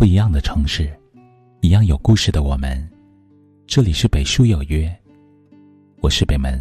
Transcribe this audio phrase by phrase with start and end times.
[0.00, 0.90] 不一样的城市，
[1.60, 2.90] 一样有故事的我们。
[3.66, 4.90] 这里是北书有约，
[6.00, 6.58] 我是北门，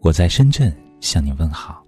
[0.00, 0.70] 我在深圳
[1.00, 1.82] 向你问好。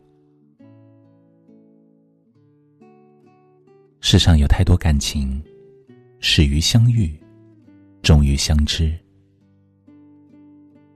[4.01, 5.39] 世上有太多感情，
[6.19, 7.15] 始于相遇，
[8.01, 8.91] 终于相知。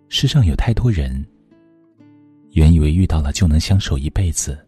[0.09, 1.23] 世上有太多人，
[2.53, 4.67] 原以为遇到了就能相守一辈子，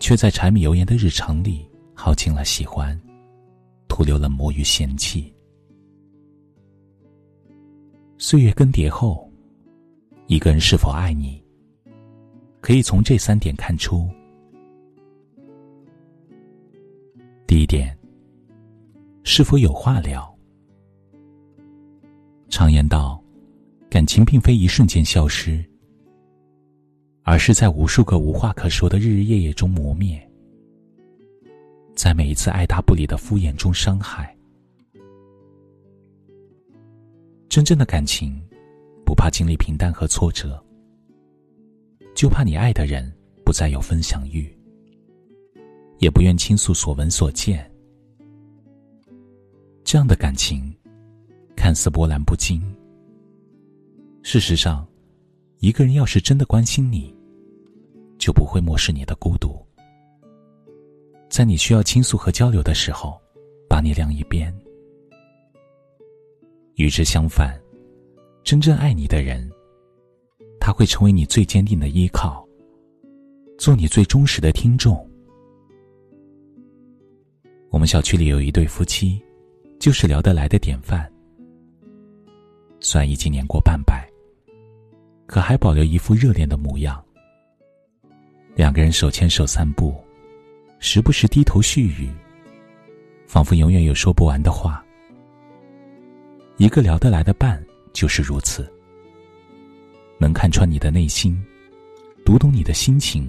[0.00, 2.98] 却在柴米油盐的日常里耗尽了喜欢。
[3.88, 5.32] 徒留了魔与嫌弃。
[8.18, 9.28] 岁月更迭后，
[10.26, 11.42] 一个人是否爱你，
[12.60, 14.08] 可以从这三点看出。
[17.46, 17.96] 第一点，
[19.24, 20.36] 是否有话聊？
[22.50, 23.22] 常言道，
[23.88, 25.64] 感情并非一瞬间消失，
[27.22, 30.27] 而是在无数个无话可说的日日夜夜中磨灭。
[31.98, 34.32] 在每一次爱答不理的敷衍中伤害。
[37.48, 38.40] 真正的感情，
[39.04, 40.64] 不怕经历平淡和挫折，
[42.14, 43.12] 就怕你爱的人
[43.44, 44.48] 不再有分享欲，
[45.98, 47.68] 也不愿倾诉所闻所见。
[49.82, 50.72] 这样的感情，
[51.56, 52.62] 看似波澜不惊，
[54.22, 54.86] 事实上，
[55.58, 57.12] 一个人要是真的关心你，
[58.20, 59.67] 就不会漠视你的孤独。
[61.28, 63.20] 在你需要倾诉和交流的时候，
[63.68, 64.52] 把你晾一边。
[66.76, 67.60] 与之相反，
[68.42, 69.50] 真正爱你的人，
[70.58, 72.46] 他会成为你最坚定的依靠，
[73.58, 75.06] 做你最忠实的听众。
[77.70, 79.22] 我们小区里有一对夫妻，
[79.78, 81.10] 就是聊得来的典范。
[82.80, 84.08] 虽然已经年过半百，
[85.26, 87.04] 可还保留一副热恋的模样。
[88.54, 89.94] 两个人手牵手散步。
[90.80, 92.08] 时不时低头絮语，
[93.26, 94.84] 仿佛永远有说不完的话。
[96.56, 98.70] 一个聊得来的伴就是如此，
[100.18, 101.40] 能看穿你的内心，
[102.24, 103.28] 读懂你的心情，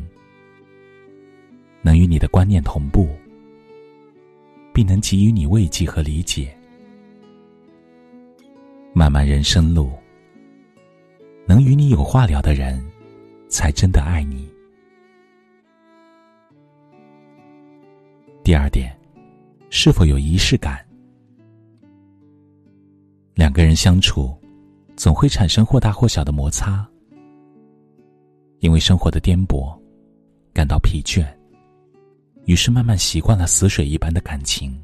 [1.81, 3.09] 能与你的观念同步，
[4.73, 6.55] 并能给予你慰藉和理解。
[8.93, 9.91] 漫漫人生路，
[11.47, 12.83] 能与你有话聊的人，
[13.47, 14.47] 才真的爱你。
[18.49, 18.91] 第二点，
[19.69, 20.83] 是否有仪式感？
[23.35, 24.35] 两个人相处，
[24.95, 26.83] 总会产生或大或小的摩擦，
[28.61, 29.79] 因为生活的颠簸，
[30.51, 31.23] 感到疲倦，
[32.45, 34.75] 于是慢慢习惯了死水一般的感情，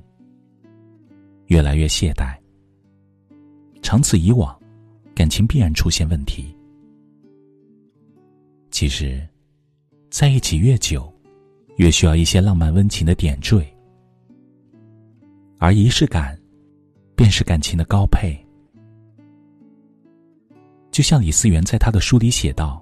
[1.47, 2.37] 越来越懈怠。
[3.81, 4.55] 长此以往，
[5.15, 6.55] 感情必然出现问题。
[8.69, 9.27] 其实，
[10.11, 11.11] 在一起越久。
[11.77, 13.65] 越需要一些浪漫温情的点缀，
[15.59, 16.39] 而仪式感，
[17.15, 18.33] 便是感情的高配。
[20.89, 22.81] 就像李思源在他的书里写道：“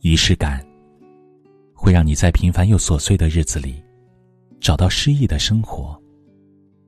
[0.00, 0.66] 仪式感，
[1.74, 3.82] 会让你在平凡又琐碎的日子里，
[4.60, 6.00] 找到诗意的生活，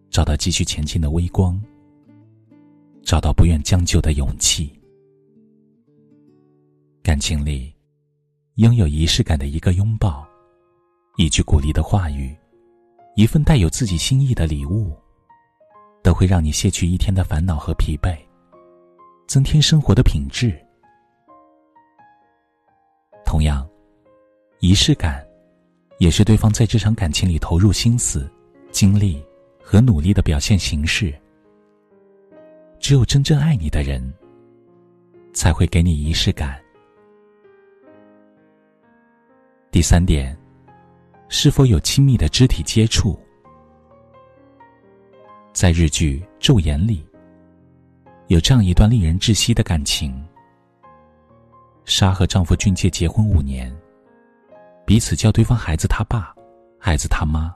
[0.09, 1.63] 找到继续前进的微光，
[3.03, 4.73] 找到不愿将就的勇气。
[7.03, 7.71] 感情里，
[8.55, 10.26] 拥有仪式感的一个拥抱。”
[11.17, 12.37] 一句鼓励的话语，
[13.15, 14.95] 一份带有自己心意的礼物，
[16.03, 18.15] 都会让你卸去一天的烦恼和疲惫，
[19.27, 20.55] 增添生活的品质。
[23.25, 23.67] 同样，
[24.61, 25.27] 仪式感，
[25.99, 28.31] 也是对方在这场感情里投入心思、
[28.71, 29.25] 精力
[29.63, 31.15] 和努力的表现形式。
[32.79, 34.13] 只有真正爱你的人，
[35.33, 36.61] 才会给你仪式感。
[39.71, 40.39] 第三点。
[41.29, 43.19] 是否有亲密的肢体接触？
[45.53, 47.07] 在日剧《昼颜》里，
[48.29, 50.25] 有这样一段令人窒息的感情：
[51.85, 53.75] 莎和丈夫俊介结婚五年，
[54.85, 56.35] 彼此叫对方孩子他爸、
[56.79, 57.55] 孩子他妈，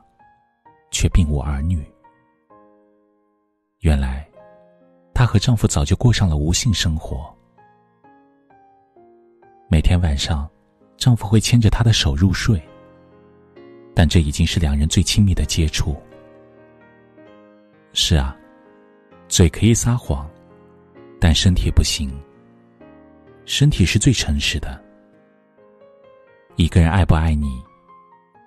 [0.91, 1.85] 却并无儿女。
[3.81, 4.29] 原来，
[5.15, 7.35] 她和丈夫早就过上了无性生活。
[9.69, 10.49] 每天晚上，
[10.97, 12.61] 丈夫会牵着她的手入睡。
[13.95, 15.97] 但这已经是两人最亲密的接触。
[17.93, 18.37] 是啊，
[19.29, 20.29] 嘴可以撒谎，
[21.21, 22.11] 但身体不行。
[23.45, 24.81] 身体是最诚实的。
[26.57, 27.61] 一个人爱不爱你，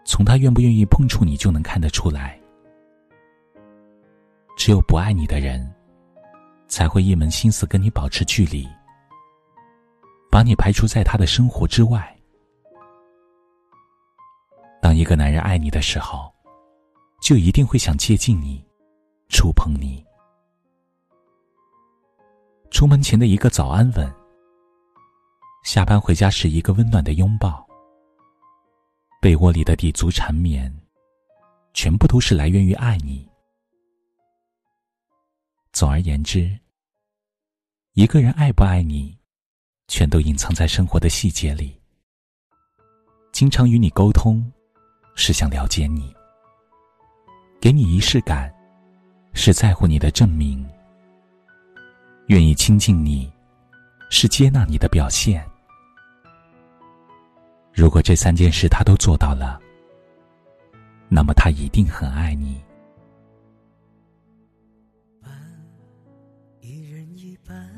[0.06, 2.40] 从他愿不愿意碰触你就能看得出来。
[4.56, 5.70] 只有不爱你的人，
[6.68, 8.68] 才会一门心思跟你保持距离，
[10.32, 12.13] 把你排除在他的生活之外。
[14.84, 16.30] 当一个男人爱你的时候，
[17.22, 18.62] 就一定会想接近你，
[19.30, 20.06] 触碰你。
[22.70, 24.14] 出门前的一个早安吻，
[25.64, 27.66] 下班回家时一个温暖的拥抱，
[29.22, 30.70] 被窝里的地足缠绵，
[31.74, 33.26] 全部都是来源于爱你。
[35.72, 36.60] 总而言之，
[37.94, 39.18] 一个人爱不爱你，
[39.88, 41.82] 全都隐藏在生活的细节里。
[43.32, 44.52] 经常与你沟通，
[45.16, 46.14] 是想了解你；
[47.62, 48.54] 给你仪式感，
[49.34, 50.68] 是在乎你的证明。
[52.28, 53.32] 愿意亲近你，
[54.10, 55.46] 是接纳你的表现。
[57.74, 59.60] 如果这三件事他都做到了，
[61.10, 62.64] 那么他一定很爱你。
[66.62, 67.70] 一人一半，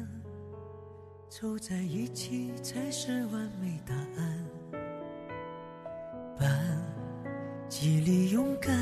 [1.29, 4.45] 凑在一起才是完美答案。
[6.37, 6.94] 半，
[7.67, 8.73] 激励勇敢，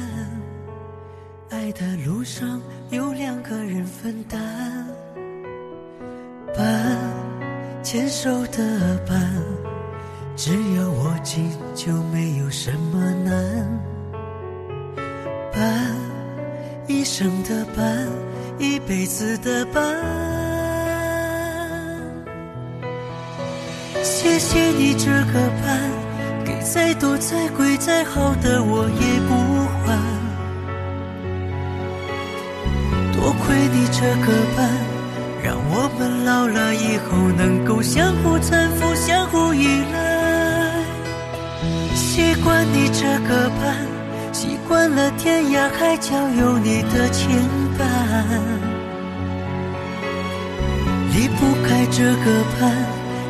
[1.49, 4.39] 爱的路上有两个人分担。
[6.55, 6.99] 伴，
[7.81, 9.33] 牵手的伴，
[10.35, 13.33] 只要握紧就没有什么难。
[15.51, 15.95] 伴，
[16.87, 18.07] 一生的伴，
[18.59, 19.83] 一辈子的伴。
[24.03, 25.89] 谢谢你这个伴，
[26.63, 29.33] 再多再贵再好的我也不
[29.83, 29.97] 换。
[33.13, 34.93] 多亏你这个伴。
[35.43, 40.71] 让我们老了以后能够相互搀扶、相互依赖。
[41.93, 43.75] 习惯你这个伴，
[44.31, 47.27] 习惯了天涯海角有你的牵
[47.77, 47.83] 绊。
[51.13, 52.71] 离不开这个伴，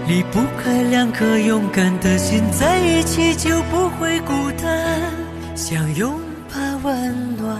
[0.05, 6.19] 离不开两颗勇敢的心，在一起就不会孤单，想拥
[6.50, 7.57] 抱温暖。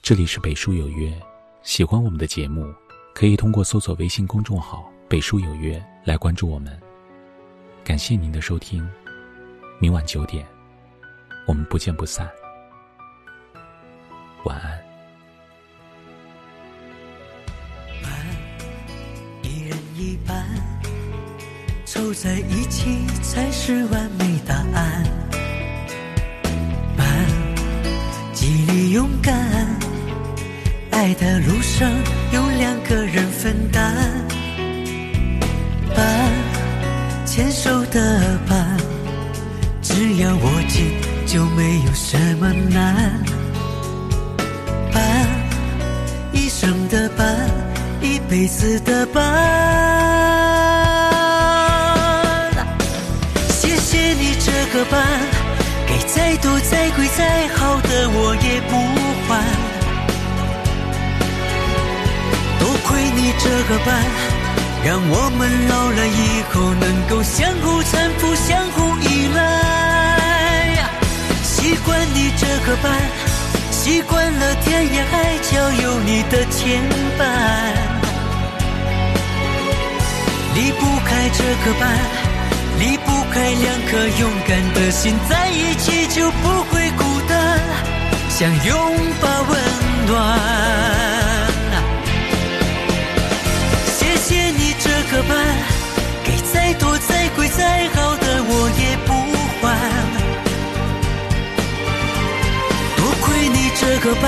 [0.00, 1.12] 这里是北书有约，
[1.62, 2.72] 喜欢我们的节目，
[3.12, 6.78] 可以通过搜索微信公众号“北书有约”来关注我们。
[7.82, 8.88] 感谢您的收听，
[9.80, 10.46] 明晚九点，
[11.46, 12.30] 我们不见不散。
[14.44, 14.83] 晚安。
[20.14, 20.46] 一半，
[21.84, 25.02] 凑在一起才是完美答案。
[26.96, 27.04] 伴，
[28.32, 29.34] 激励勇敢。
[30.92, 31.90] 爱的路上
[32.30, 33.92] 有两个人分担，
[35.96, 36.32] 伴，
[37.26, 38.78] 牵手的伴，
[39.82, 40.92] 只要握紧
[41.26, 43.20] 就没有什么难。
[44.92, 45.26] 伴，
[46.32, 47.50] 一生的伴，
[48.00, 49.63] 一辈子的伴。
[54.90, 55.02] 伴，
[55.86, 58.76] 给再多再贵再好的我也不
[59.28, 59.44] 还。
[63.16, 63.88] 你这个伴，
[64.84, 69.38] 让我们老了以后能够相互搀扶、相互依赖。
[71.42, 72.92] 习惯你这个伴，
[73.70, 76.82] 习惯了天涯海角有你的牵
[77.18, 77.22] 绊。
[80.54, 81.82] 离不开这个伴，
[82.78, 87.60] 离不开两颗勇敢的心，在一起就不会孤单，
[88.28, 88.76] 想拥
[89.20, 89.52] 抱温
[90.06, 90.12] 暖。
[93.98, 95.36] 谢谢你这个伴，
[96.24, 98.50] 给再多再贵再好的我
[98.80, 99.12] 也不
[99.60, 99.62] 换。
[102.96, 104.24] 多亏你这个伴，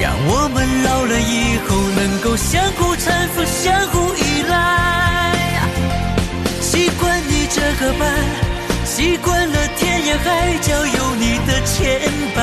[0.00, 3.04] 让我们老了以后能够相互搀
[3.34, 4.21] 扶、相互依
[7.82, 8.08] 个伴，
[8.84, 12.00] 习惯了天涯海角有你的牵
[12.36, 12.38] 绊。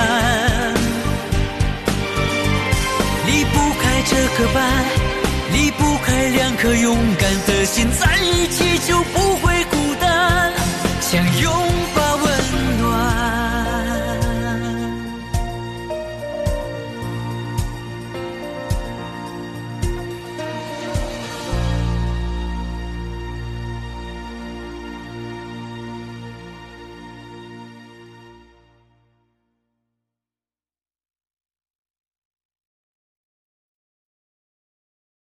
[3.25, 4.59] 离不开这个伴。
[5.53, 10.53] 离不开两颗勇敢的心，在一起就不会孤单，
[11.01, 11.68] 想拥。